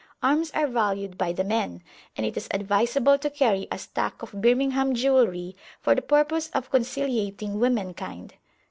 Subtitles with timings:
[0.23, 1.83] Arms are valued by the men,
[2.17, 6.71] and it is advisable to carry a stock of Birmingham jewellery for the purpose of
[6.71, 8.33] conciliating womankind.